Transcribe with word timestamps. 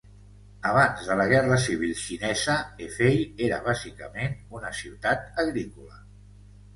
Abans 0.67 1.01
de 1.09 1.17
la 1.17 1.25
Guerra 1.31 1.57
Civil 1.65 1.91
Xinesa, 2.03 2.55
Hefei 2.85 3.19
era 3.49 3.59
bàsicament 3.67 4.33
una 4.61 4.73
ciutat 4.79 5.39
agrícola. 5.45 6.01